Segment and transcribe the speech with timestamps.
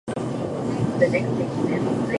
[0.97, 1.99] 埼玉県毛呂山町